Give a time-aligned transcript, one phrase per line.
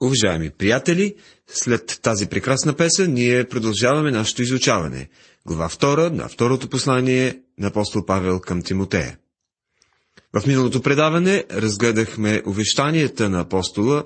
[0.00, 1.14] Уважаеми приятели,
[1.46, 5.08] след тази прекрасна песен ние продължаваме нашето изучаване.
[5.46, 9.18] Глава 2 на второто послание на апостол Павел към Тимотея.
[10.32, 14.04] В миналото предаване разгледахме увещанията на апостола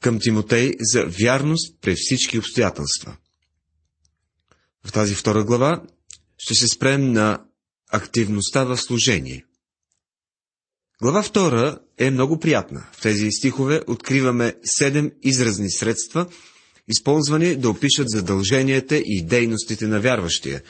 [0.00, 3.16] към Тимотей за вярност при всички обстоятелства.
[4.84, 5.82] В тази втора глава
[6.38, 7.44] ще се спрем на
[7.92, 9.45] активността в служение.
[11.02, 12.86] Глава 2 е много приятна.
[12.92, 16.26] В тези стихове откриваме седем изразни средства,
[16.88, 20.62] използвани да опишат задълженията и дейностите на вярващия,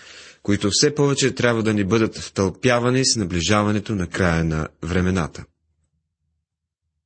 [0.43, 5.45] които все повече трябва да ни бъдат втълпявани с наближаването на края на времената.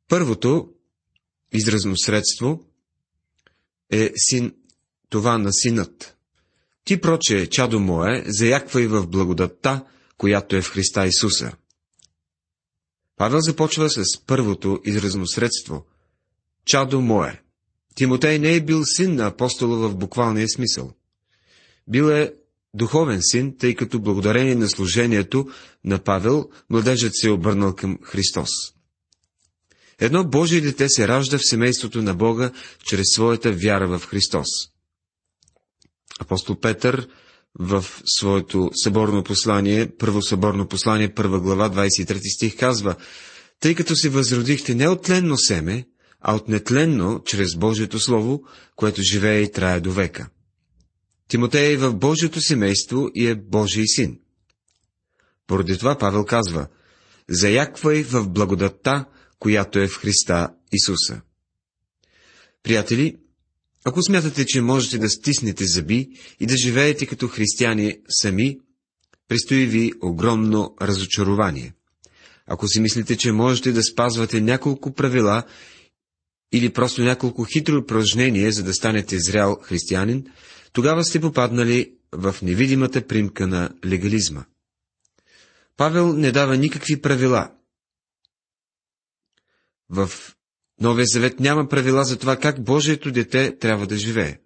[0.09, 0.69] Първото
[1.53, 2.65] изразно средство
[3.91, 4.55] е син,
[5.09, 6.17] това на синът.
[6.85, 9.85] Ти, проче, чадо мое, заяквай в благодатта,
[10.17, 11.53] която е в Христа Исуса.
[13.21, 15.85] Павел започва с първото изразно средство–
[16.65, 17.43] чадо мое.
[17.95, 20.93] Тимотей не е бил син на апостола в буквалния смисъл.
[21.89, 22.35] Бил е
[22.75, 25.49] духовен син, тъй като благодарение на служението
[25.85, 28.51] на Павел, младежът се е обърнал към Христос.
[29.99, 32.53] Едно Божие дете се ражда в семейството на Бога
[32.85, 34.49] чрез своята вяра в Христос.
[36.21, 37.09] Апостол Петър
[37.59, 42.95] в своето съборно послание, първо съборно послание, първа глава, 23 стих казва,
[43.61, 45.87] тъй като се възродихте не от тленно семе,
[46.21, 48.43] а от нетленно, чрез Божието Слово,
[48.77, 50.29] което живее и трае до века.
[51.29, 54.19] Тимотей е в Божието семейство и е Божий син.
[55.47, 56.67] Поради това Павел казва,
[57.29, 59.05] заяквай в благодатта,
[59.39, 61.21] която е в Христа Исуса.
[62.63, 63.17] Приятели,
[63.85, 66.09] ако смятате, че можете да стиснете зъби
[66.41, 68.59] и да живеете като християни сами,
[69.29, 71.75] предстои ви огромно разочарование.
[72.47, 75.43] Ако си мислите, че можете да спазвате няколко правила
[76.53, 80.27] или просто няколко хитро упражнения, за да станете зрял християнин,
[80.73, 84.45] тогава сте попаднали в невидимата примка на легализма.
[85.77, 87.53] Павел не дава никакви правила.
[89.89, 90.11] В
[90.81, 94.39] Новия завет няма правила за това как Божието дете трябва да живее.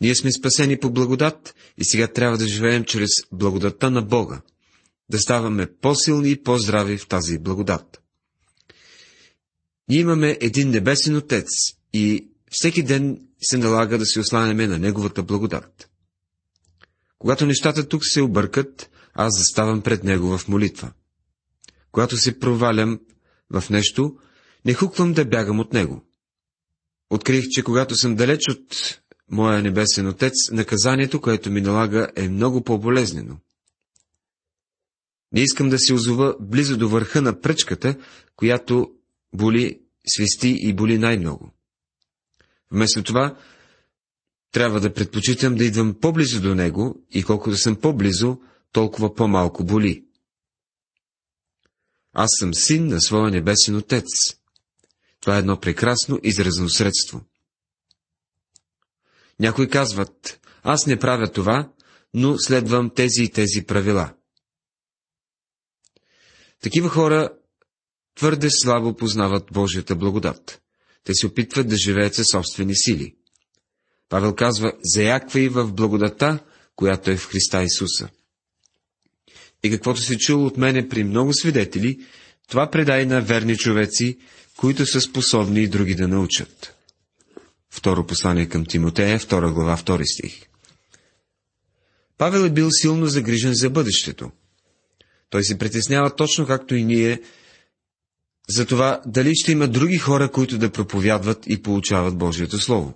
[0.00, 4.40] Ние сме спасени по благодат и сега трябва да живеем чрез благодатта на Бога,
[5.08, 8.02] да ставаме по-силни и по-здрави в тази благодат.
[9.88, 11.48] Ние имаме един небесен Отец
[11.92, 15.90] и всеки ден се налага да се осланяме на Неговата благодат.
[17.18, 20.92] Когато нещата тук се объркат, аз заставам пред Него в молитва.
[21.92, 23.00] Когато се провалям
[23.50, 24.16] в нещо,
[24.64, 26.04] не хуквам да бягам от него.
[27.10, 28.98] Открих, че когато съм далеч от
[29.30, 33.36] моя небесен отец, наказанието, което ми налага, е много по-болезнено.
[35.32, 37.96] Не искам да се озова близо до върха на пръчката,
[38.36, 38.90] която
[39.34, 41.52] боли, свисти и боли най-много.
[42.70, 43.36] Вместо това,
[44.52, 48.38] трябва да предпочитам да идвам по-близо до него и колкото съм по-близо,
[48.72, 50.04] толкова по-малко боли.
[52.12, 54.04] Аз съм син на своя небесен отец.
[55.22, 57.20] Това е едно прекрасно изразно средство.
[59.40, 61.72] Някои казват, аз не правя това,
[62.14, 64.14] но следвам тези и тези правила.
[66.60, 67.32] Такива хора
[68.14, 70.62] твърде слабо познават Божията благодат.
[71.04, 73.16] Те се опитват да живеят със собствени сили.
[74.08, 76.38] Павел казва, заяквай в благодата,
[76.76, 78.08] която е в Христа Исуса.
[79.62, 82.06] И каквото се чуло от мене при много свидетели,
[82.48, 84.18] това предай на верни човеци,
[84.56, 86.74] които са способни и други да научат.
[87.70, 90.46] Второ послание към Тимотея, втора глава, втори стих.
[92.18, 94.30] Павел е бил силно загрижен за бъдещето.
[95.30, 97.20] Той се притеснява точно както и ние,
[98.48, 102.94] за това дали ще има други хора, които да проповядват и получават Божието Слово.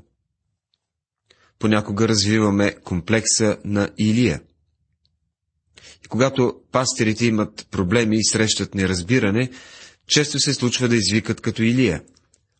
[1.58, 4.40] Понякога развиваме комплекса на Илия.
[6.04, 9.50] И когато пастирите имат проблеми и срещат неразбиране,
[10.08, 12.02] често се случва да извикат като Илия.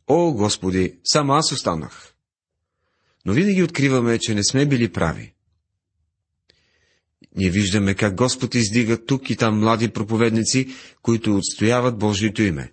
[0.09, 2.13] О, Господи, само аз останах.
[3.25, 5.33] Но винаги откриваме, че не сме били прави.
[7.37, 10.69] Ние виждаме как Господ издига тук и там млади проповедници,
[11.03, 12.73] които отстояват Божието име.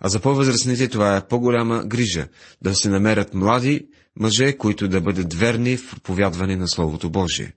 [0.00, 2.28] А за по-възрастните това е по-голяма грижа
[2.62, 7.52] да се намерят млади мъже, които да бъдат верни в проповядване на Словото Божие.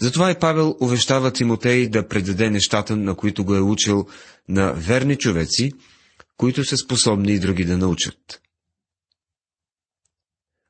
[0.00, 4.06] Затова и Павел увещава Тимотей да предаде нещата, на които го е учил
[4.48, 5.72] на верни човеци,
[6.36, 8.40] които са способни и други да научат.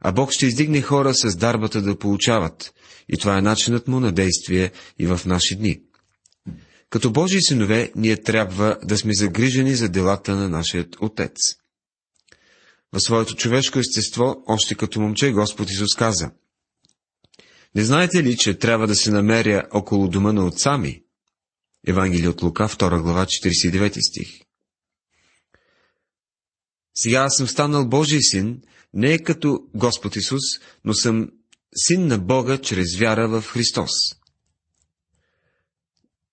[0.00, 2.74] А Бог ще издигне хора с дарбата да получават,
[3.08, 5.80] и това е начинът му на действие и в наши дни.
[6.90, 11.36] Като Божии синове, ние трябва да сме загрижени за делата на нашия Отец.
[12.92, 16.30] В своето човешко естество, още като момче, Господ Исус каза.
[17.74, 21.02] Не знаете ли, че трябва да се намеря около дома на отца ми?
[21.86, 24.28] Евангелие от Лука, 2 глава, 49 стих.
[26.94, 28.62] Сега аз съм станал Божий син,
[28.94, 30.42] не е като Господ Исус,
[30.84, 31.28] но съм
[31.76, 33.90] син на Бога чрез вяра в Христос.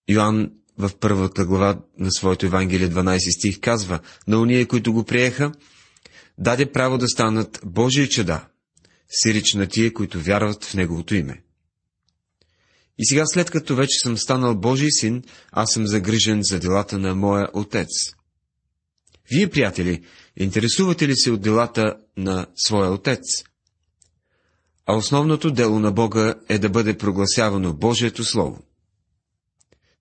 [0.10, 5.52] Йоанн в първата глава на своето Евангелие 12 стих казва, на уния, които го приеха,
[6.38, 8.48] даде право да станат Божии чеда,
[9.10, 11.44] сирич на тие, които вярват в Неговото име.
[12.98, 17.16] И сега, след като вече съм станал Божий син, аз съм загрижен за делата на
[17.16, 17.88] моя Отец.
[19.32, 20.04] Вие, приятели,
[20.38, 23.44] интересувате ли се от делата на своя Отец?
[24.86, 28.64] А основното дело на Бога е да бъде прогласявано Божието Слово.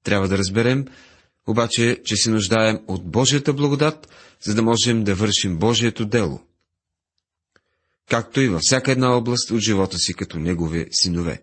[0.03, 0.87] Трябва да разберем,
[1.47, 4.09] обаче, че се нуждаем от Божията благодат,
[4.41, 6.41] за да можем да вършим Божието дело.
[8.11, 11.43] Както и във всяка една област от живота си като Негови синове.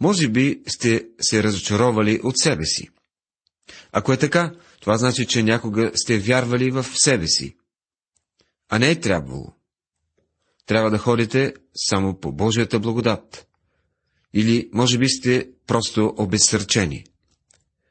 [0.00, 2.88] Може би сте се разочаровали от себе си.
[3.92, 7.56] Ако е така, това значи, че някога сте вярвали в себе си.
[8.68, 9.52] А не е трябвало.
[10.66, 13.46] Трябва да ходите само по Божията благодат.
[14.34, 17.04] Или, може би, сте просто обезсърчени.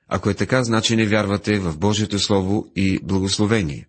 [0.08, 3.88] Ако е така, значи не вярвате в Божието Слово и благословение.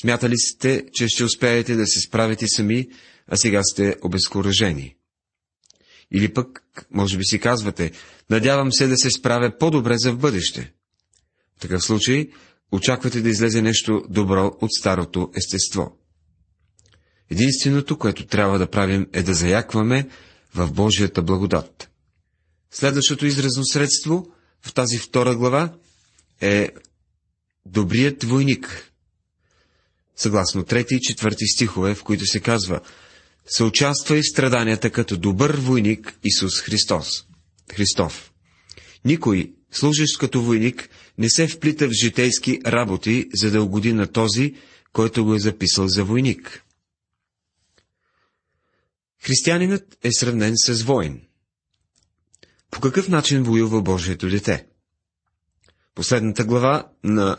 [0.00, 2.88] Смятали сте, че ще успеете да се справите сами,
[3.28, 4.96] а сега сте обезкуражени.
[6.14, 7.92] Или пък, може би си казвате,
[8.30, 10.72] надявам се да се справя по-добре за в бъдеще.
[11.56, 12.28] В такъв случай,
[12.72, 15.98] очаквате да излезе нещо добро от старото естество.
[17.30, 20.08] Единственото, което трябва да правим, е да заякваме
[20.54, 21.90] в Божията благодат.
[22.70, 24.32] Следващото изразно средство
[24.62, 25.74] в тази втора глава
[26.40, 26.70] е
[27.66, 28.92] добрият войник.
[30.16, 32.80] Съгласно трети и четвърти стихове, в които се казва
[33.46, 37.26] Съучаствай в страданията като добър войник Исус Христос.
[37.74, 38.32] Христов.
[39.04, 44.54] Никой, служещ като войник, не се вплита в житейски работи, за да угоди на този,
[44.92, 46.64] който го е записал за войник.
[49.22, 51.20] Християнинът е сравнен с воин.
[52.70, 54.66] По какъв начин воюва Божието дете?
[55.94, 57.36] Последната глава на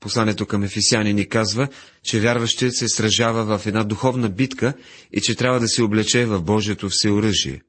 [0.00, 1.68] посланието към Ефисяни ни казва,
[2.02, 4.74] че вярващият се сражава в една духовна битка
[5.12, 7.62] и че трябва да се облече в Божието всеоръжие.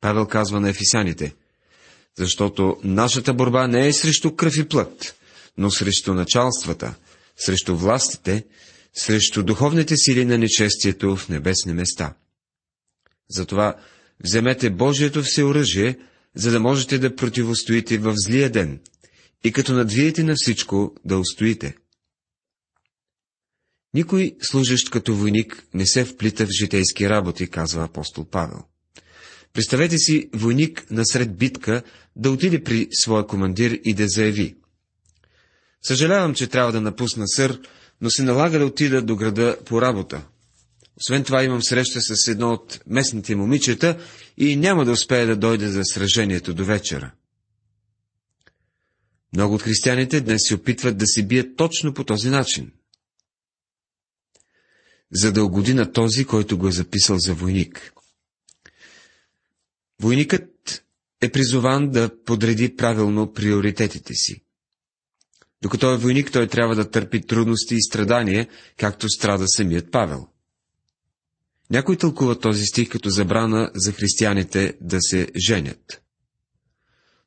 [0.00, 1.34] Павел казва на Ефисяните,
[2.18, 5.14] защото нашата борба не е срещу кръв и плът,
[5.58, 6.94] но срещу началствата,
[7.36, 8.44] срещу властите,
[8.94, 12.14] срещу духовните сили на нечестието в небесни места.
[13.30, 13.76] Затова
[14.24, 15.98] вземете Божието всеоръжие,
[16.34, 18.80] за да можете да противостоите в злия ден
[19.44, 21.76] и като надвиете на всичко да устоите.
[23.94, 28.62] Никой служащ като войник не се вплита в житейски работи, казва апостол Павел.
[29.52, 31.82] Представете си войник насред битка
[32.16, 34.56] да отиде при своя командир и да заяви.
[35.82, 37.60] Съжалявам, че трябва да напусна сър,
[38.00, 40.24] но се налага да отида до града по работа.
[40.96, 43.98] Освен това имам среща с едно от местните момичета
[44.36, 47.12] и няма да успея да дойда за сражението до вечера.
[49.32, 52.72] Много от християните днес се опитват да се бият точно по този начин.
[55.12, 57.92] За да угоди на този, който го е записал за войник.
[60.00, 60.84] Войникът
[61.20, 64.42] е призован да подреди правилно приоритетите си.
[65.62, 70.28] Докато е войник, той трябва да търпи трудности и страдания, както страда самият Павел.
[71.70, 76.02] Някой тълкува този стих като забрана за християните да се женят.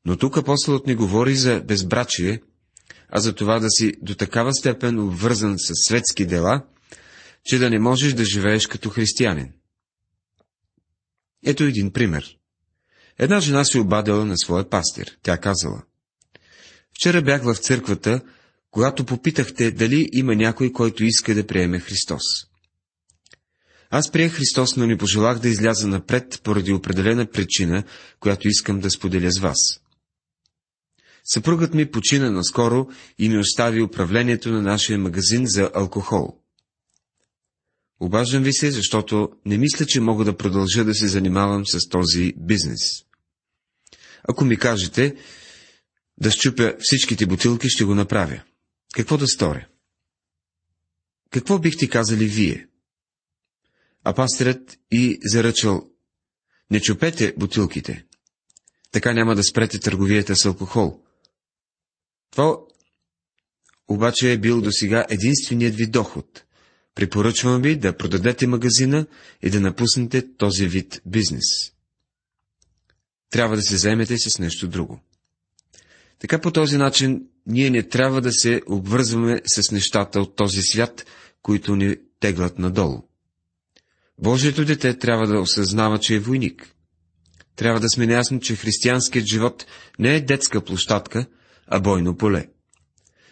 [0.04, 2.40] Но тук апостолът ни говори за безбрачие,
[3.08, 6.64] а за това да си до такава степен обвързан с светски дела,
[7.44, 9.52] че да не можеш да живееш като християнин.
[11.44, 12.36] Ето един пример.
[13.18, 15.18] Една жена се обадила на своя пастир.
[15.22, 15.82] Тя казала.
[16.94, 18.20] Вчера бях в църквата,
[18.70, 22.22] когато попитахте дали има някой, който иска да приеме Христос.
[23.90, 27.84] Аз приех Христос, но не пожелах да изляза напред поради определена причина,
[28.20, 29.81] която искам да споделя с вас.
[31.24, 32.88] Съпругът ми почина наскоро
[33.18, 36.38] и ми остави управлението на нашия магазин за алкохол.
[38.00, 42.32] Обаждам ви се, защото не мисля, че мога да продължа да се занимавам с този
[42.36, 42.80] бизнес.
[44.28, 45.16] Ако ми кажете
[46.18, 48.42] да щупя всичките бутилки, ще го направя.
[48.94, 49.66] Какво да сторя?
[51.30, 52.66] Какво бихте казали вие?
[54.04, 55.90] А пастирът и заръчал,
[56.70, 58.04] не чупете бутилките.
[58.90, 61.01] Така няма да спрете търговията с алкохол.
[62.32, 62.56] Това
[63.88, 66.44] обаче е бил досега единственият ви доход.
[66.94, 69.06] Препоръчвам ви да продадете магазина
[69.42, 71.44] и да напуснете този вид бизнес.
[73.30, 75.00] Трябва да се заемете с нещо друго.
[76.18, 81.06] Така по този начин ние не трябва да се обвързваме с нещата от този свят,
[81.42, 83.02] които ни теглят надолу.
[84.18, 86.74] Божието дете трябва да осъзнава, че е войник.
[87.56, 89.66] Трябва да сме наясни, че християнският живот
[89.98, 91.26] не е детска площадка,
[91.72, 92.48] а бойно поле.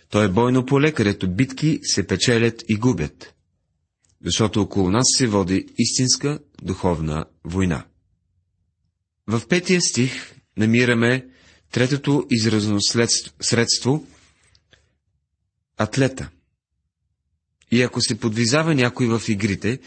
[0.09, 3.35] То е бойно поле, където битки се печелят и губят.
[4.25, 7.85] Защото около нас се води истинска духовна война.
[9.27, 11.27] В петия стих намираме
[11.73, 12.79] третото изразно
[13.41, 14.07] средство–
[15.79, 16.31] атлета.
[17.71, 19.79] И ако се подвизава някой в игрите,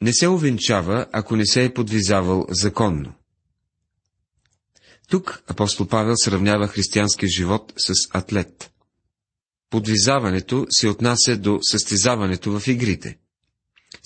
[0.00, 3.14] не се увенчава, ако не се е подвизавал законно.
[5.08, 8.70] Тук апостол Павел сравнява християнския живот с атлет.
[9.70, 13.18] Подвизаването се отнася до състезаването в игрите.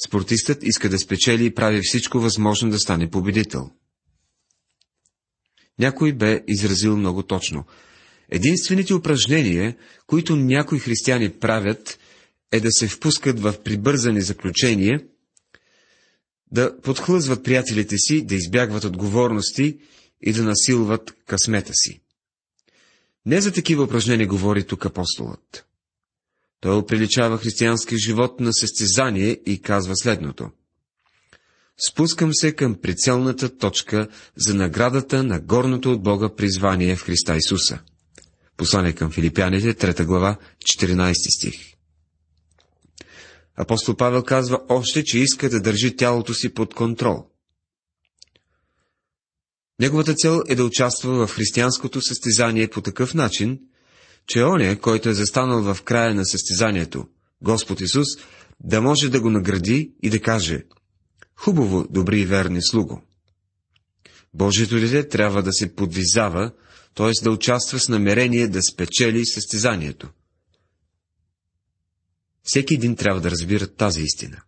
[0.06, 3.70] Спортистът иска да спечели и прави всичко възможно да стане победител.
[5.78, 7.64] Някой бе изразил много точно.
[8.30, 9.76] Единствените упражнения,
[10.06, 11.98] които някои християни правят,
[12.52, 15.00] е да се впускат в прибързани заключения,
[16.52, 19.78] да подхлъзват приятелите си, да избягват отговорности
[20.22, 22.00] и да насилват късмета си.
[23.26, 25.66] Не за такива упражнения говори тук апостолът.
[26.60, 30.50] Той оприличава християнския живот на състезание и казва следното.
[31.88, 37.78] Спускам се към прицелната точка за наградата на горното от Бога призвание в Христа Исуса.
[38.56, 41.76] Послание към филипяните, 3 глава, 14 стих.
[43.56, 47.26] Апостол Павел казва още, че иска да държи тялото си под контрол.
[49.80, 53.60] Неговата цел е да участва в християнското състезание по такъв начин,
[54.26, 57.08] че оня, който е застанал в края на състезанието,
[57.42, 58.06] Господ Исус,
[58.60, 60.64] да може да го награди и да каже
[61.36, 63.02] «Хубаво, добри и верни слуго».
[64.34, 66.52] Божието дете трябва да се подвизава,
[66.94, 67.10] т.е.
[67.22, 70.08] да участва с намерение да спечели състезанието.
[72.42, 74.42] Всеки един трябва да разбира тази истина.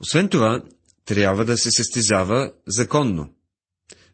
[0.00, 0.62] Освен това,
[1.04, 3.35] трябва да се състезава законно.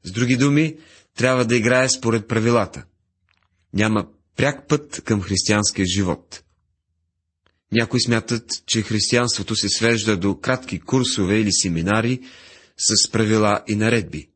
[0.05, 0.77] С други думи,
[1.17, 2.85] трябва да играе според правилата.
[3.75, 4.07] Няма
[4.37, 6.43] пряк път към християнския живот.
[7.73, 12.21] Някои смятат, че християнството се свежда до кратки курсове или семинари
[12.77, 14.29] с правила и наредби.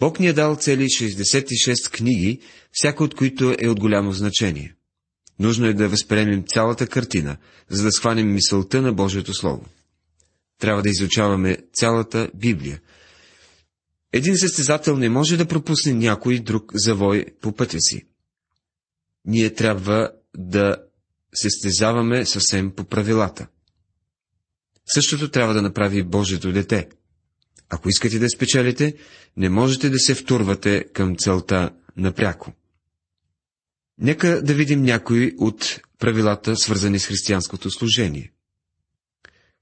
[0.00, 2.40] Бог ни е дал цели 66 книги,
[2.72, 4.74] всяка от които е от голямо значение.
[5.38, 7.36] Нужно е да възприемем цялата картина,
[7.68, 9.64] за да схванем мисълта на Божието Слово.
[10.58, 12.80] Трябва да изучаваме цялата Библия,
[14.12, 18.06] един състезател не може да пропусне някой друг завой по пътя си.
[19.24, 20.76] Ние трябва да
[21.34, 23.46] състезаваме съвсем по правилата.
[24.86, 26.88] Същото трябва да направи Божието дете.
[27.68, 28.94] Ако искате да спечелите,
[29.36, 32.52] не можете да се втурвате към целта напряко.
[33.98, 38.32] Нека да видим някои от правилата, свързани с християнското служение.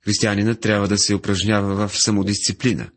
[0.05, 2.91] Християнина трябва да се упражнява в самодисциплина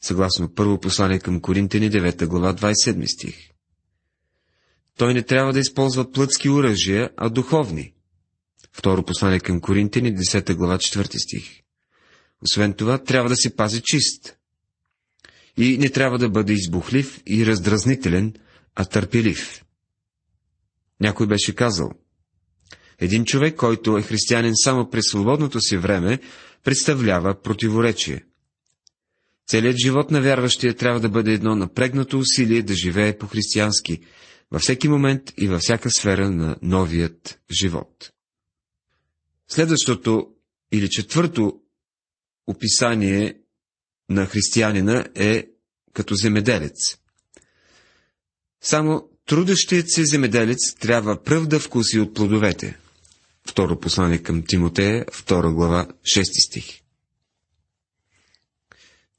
[0.00, 3.50] съгласно първо послание към Коринтини, 9 глава, 27 стих.
[4.96, 7.92] Той не трябва да използва плътски оръжия, а духовни.
[8.72, 11.60] Второ послание към Коринтини, 10 глава, 4 стих.
[12.42, 14.36] Освен това, трябва да се пази чист.
[15.56, 18.34] И не трябва да бъде избухлив и раздразнителен,
[18.74, 19.64] а търпелив.
[21.00, 21.90] Някой беше казал,
[22.98, 26.18] един човек, който е християнин само през свободното си време,
[26.64, 28.24] представлява противоречие.
[29.50, 34.00] Целият живот на вярващия трябва да бъде едно напрегнато усилие да живее по-християнски,
[34.50, 38.12] във всеки момент и във всяка сфера на новият живот.
[39.48, 40.28] Следващото
[40.72, 41.60] или четвърто
[42.46, 43.38] описание
[44.08, 45.46] на християнина е
[45.92, 46.78] като земеделец.
[48.60, 52.78] Само трудещият се земеделец трябва пръв да вкуси от плодовете.
[53.48, 56.79] Второ послание към Тимотея, втора глава, 6 стих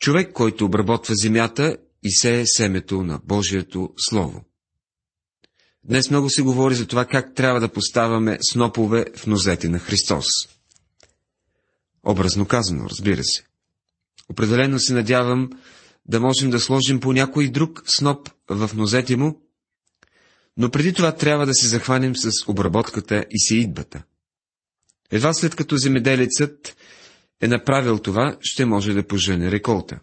[0.01, 4.43] човек, който обработва земята и сее семето на Божието Слово.
[5.84, 10.25] Днес много се говори за това, как трябва да поставяме снопове в нозете на Христос.
[12.03, 13.43] Образно казано, разбира се.
[14.29, 15.50] Определено се надявам
[16.05, 19.41] да можем да сложим по някой друг сноп в нозете му,
[20.58, 24.03] но преди това трябва да се захванем с обработката и сеидбата.
[25.12, 26.75] Едва след като земеделецът
[27.42, 30.00] е направил това, ще може да пожене реколта.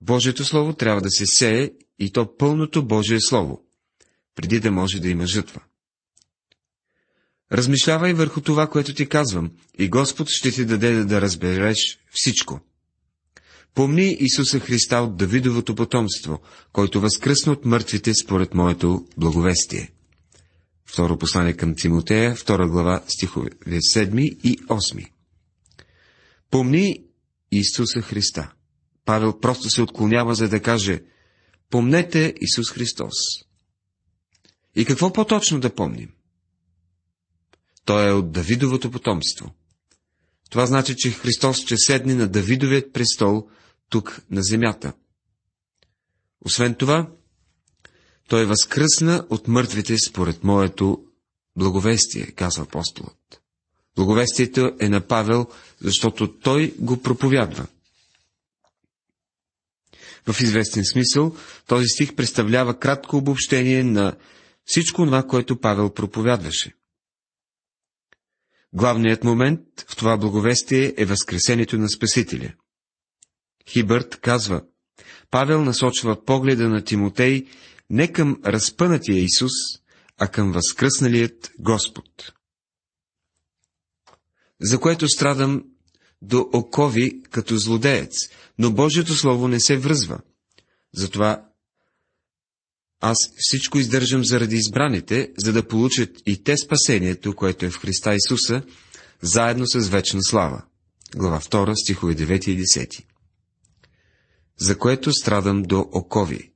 [0.00, 3.64] Божието Слово трябва да се сее и то пълното Божие Слово.
[4.34, 5.60] преди да може да има жътва.
[7.52, 12.60] Размишлявай върху това, което ти казвам, и Господ ще ти даде да разбереш всичко.
[13.74, 16.40] Помни Исуса Христа от Давидовото потомство,
[16.72, 19.92] който възкръсна от мъртвите според моето благовестие.
[20.86, 25.08] Второ послание към Тимотея, втора глава, стихове 7 и 8.
[26.50, 27.04] Помни
[27.52, 28.52] Исуса Христа.
[29.04, 31.02] Павел просто се отклонява, за да каже,
[31.70, 33.14] помнете Исус Христос.
[34.74, 36.10] И какво по-точно да помним?
[37.84, 39.54] Той е от Давидовото потомство.
[40.50, 43.48] Това значи, че Христос ще седне на Давидовият престол
[43.88, 44.92] тук на земята.
[46.40, 47.10] Освен това,
[48.28, 51.04] той възкръсна от мъртвите според моето
[51.56, 53.42] благовестие, казва апостолът.
[53.98, 55.46] Благовестието е на Павел,
[55.80, 57.66] защото той го проповядва.
[60.26, 61.36] В известен смисъл,
[61.66, 64.16] този стих представлява кратко обобщение на
[64.64, 66.74] всичко това, което Павел проповядваше.
[68.72, 72.52] Главният момент в това благовестие е възкресението на Спасителя.
[73.68, 74.62] Хибърт казва,
[75.30, 77.46] Павел насочва погледа на Тимотей
[77.90, 79.52] не към разпънатия Исус,
[80.18, 82.32] а към възкръсналият Господ.
[84.60, 85.64] За което страдам
[86.22, 88.14] до окови като злодеец,
[88.58, 90.18] но Божието Слово не се връзва.
[90.94, 91.44] Затова
[93.00, 98.14] аз всичко издържам заради избраните, за да получат и те спасението, което е в Христа
[98.14, 98.62] Исуса,
[99.22, 100.64] заедно с вечна слава.
[101.16, 103.04] Глава 2, стихове 9 и 10.
[104.60, 106.52] За което страдам до окови,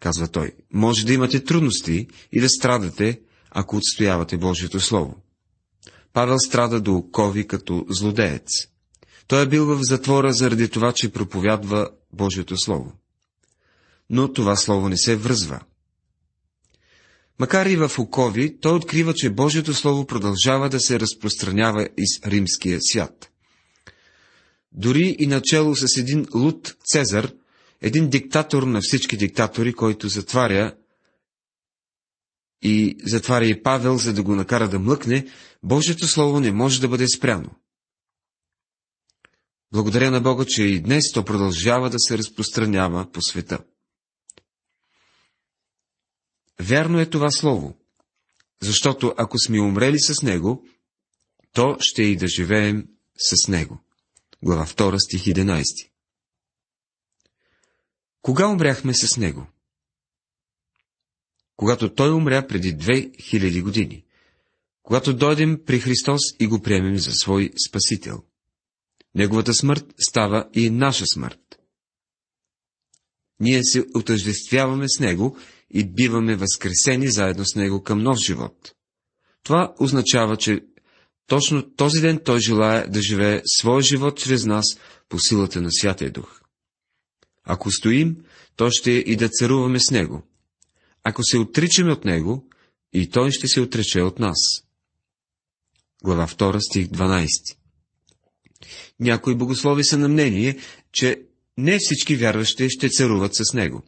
[0.00, 0.52] казва той.
[0.72, 3.20] Може да имате трудности и да страдате,
[3.50, 5.23] ако отстоявате Божието Слово.
[6.14, 8.48] Павел страда до окови като злодеец.
[9.26, 12.92] Той е бил в затвора заради това, че проповядва Божието Слово
[14.10, 15.60] но това слово не се връзва.
[17.38, 22.78] Макар и в окови, той открива, че Божието Слово продължава да се разпространява из римския
[22.82, 23.30] свят.
[24.72, 27.32] Дори и начало с един луд Цезар,
[27.82, 30.74] един диктатор на всички диктатори, който затваря
[32.62, 35.26] и затваря и Павел, за да го накара да млъкне,
[35.62, 37.50] Божието Слово не може да бъде спряно.
[39.72, 43.58] Благодаря на Бога, че и днес то продължава да се разпространява по света.
[46.60, 47.76] Вярно е това слово,
[48.62, 50.66] защото ако сме умрели с него,
[51.52, 52.88] то ще и да живеем
[53.18, 53.80] с него.
[54.42, 55.90] Глава 2, стих 11.
[58.22, 59.46] Кога умряхме с него?
[61.56, 64.04] Когато той умря преди 2000 години.
[64.82, 68.22] Когато дойдем при Христос и го приемем за свой Спасител.
[69.14, 71.40] Неговата смърт става и наша смърт.
[73.40, 75.36] Ние се отъждествяваме с Него
[75.70, 78.74] и биваме възкресени заедно с Него към нов живот.
[79.42, 80.60] Това означава, че
[81.26, 84.66] точно този ден Той желая да живее своя живот чрез нас
[85.08, 86.40] по силата на Святия Дух.
[87.44, 88.16] Ако стоим,
[88.56, 90.22] то ще и да царуваме с Него.
[91.04, 92.48] Ако се отричаме от Него,
[92.92, 94.36] и Той ще се отрече от нас.
[96.04, 97.28] Глава 2, стих 12
[99.00, 100.58] Някои богослови са на мнение,
[100.92, 101.22] че
[101.58, 103.82] не всички вярващи ще царуват с Него.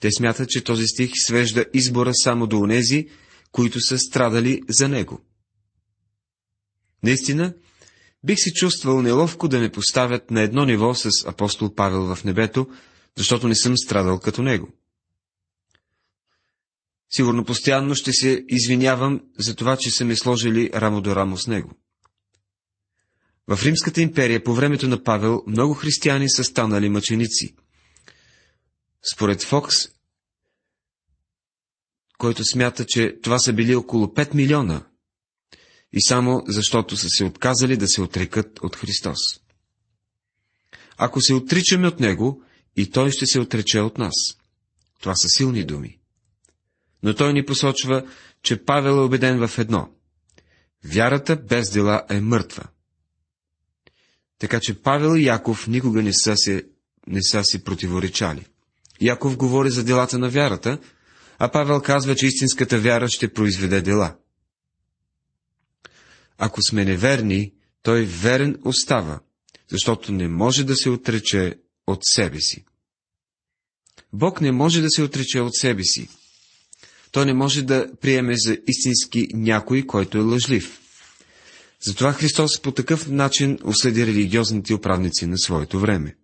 [0.00, 3.08] Те смятат, че този стих свежда избора само до онези,
[3.52, 5.20] които са страдали за него.
[7.02, 7.54] Наистина,
[8.24, 12.68] бих се чувствал неловко да ме поставят на едно ниво с апостол Павел в небето,
[13.16, 14.68] защото не съм страдал като него.
[17.10, 21.46] Сигурно постоянно ще се извинявам за това, че са ме сложили рамо до рамо с
[21.46, 21.70] него.
[23.48, 27.54] В Римската империя по времето на Павел много християни са станали мъченици–
[29.12, 29.76] според Фокс,
[32.18, 34.86] който смята, че това са били около 5 милиона,
[35.92, 39.18] и само защото са се отказали да се отрекат от Христос.
[40.96, 42.42] Ако се отричаме от Него,
[42.76, 44.14] и Той ще се отрече от нас.
[45.00, 45.98] Това са силни думи.
[47.06, 48.06] Но Той ни посочва,
[48.42, 49.88] че Павел е убеден в едно.
[50.84, 52.64] Вярата без дела е мъртва.
[54.38, 56.66] Така че Павел и Яков никога не са, се,
[57.06, 58.46] не са си противоречали.
[59.00, 60.78] Яков говори за делата на вярата,
[61.38, 64.16] а Павел казва, че истинската вяра ще произведе дела.
[66.38, 69.20] Ако сме неверни, той верен остава,
[69.70, 72.64] защото не може да се отрече от себе си.
[74.12, 76.08] Бог не може да се отрече от себе си.
[77.16, 80.80] Той не може да приеме за истински някой, който е лъжлив.
[81.80, 86.16] Затова Христос по такъв начин осъди религиозните управници на своето време.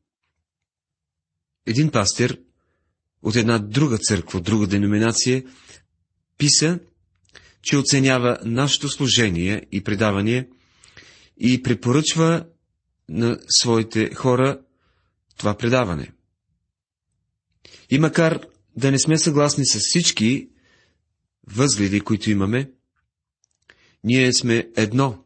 [1.66, 2.40] Един пастир
[3.22, 5.44] от една друга църква, друга деноминация,
[6.38, 6.78] писа,
[7.62, 10.48] че оценява нашето служение и предаване
[11.36, 12.46] и препоръчва
[13.08, 14.60] на своите хора
[15.36, 16.12] това предаване.
[17.90, 18.40] И макар
[18.76, 20.51] да не сме съгласни с всички
[21.46, 22.70] възгледи, които имаме,
[24.04, 25.24] ние сме едно.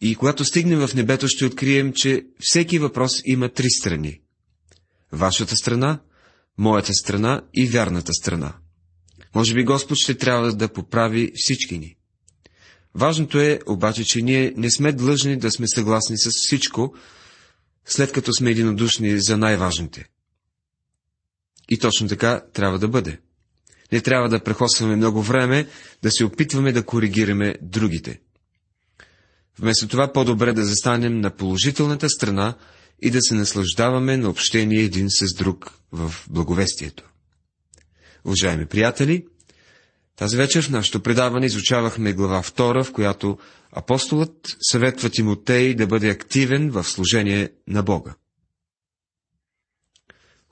[0.00, 4.20] И когато стигнем в небето, ще открием, че всеки въпрос има три страни.
[5.12, 6.00] Вашата страна,
[6.58, 8.56] моята страна и вярната страна.
[9.34, 11.96] Може би Господ ще трябва да поправи всички ни.
[12.94, 16.94] Важното е обаче, че ние не сме длъжни да сме съгласни с всичко,
[17.84, 20.08] след като сме единодушни за най-важните.
[21.68, 23.20] И точно така трябва да бъде.
[23.94, 25.66] Не трябва да прехосваме много време
[26.02, 28.20] да се опитваме да коригираме другите.
[29.58, 32.54] Вместо това по-добре да застанем на положителната страна
[33.02, 37.04] и да се наслаждаваме на общение един с друг в благовестието.
[38.24, 39.24] Уважаеми приятели,
[40.16, 43.38] тази вечер в нашето предаване изучавахме глава 2, в която
[43.72, 48.14] апостолът съветва Тимотей да бъде активен в служение на Бога.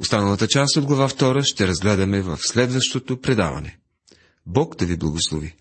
[0.01, 3.79] Останалата част от глава 2 ще разгледаме в следващото предаване.
[4.47, 5.57] Бог да ви благослови!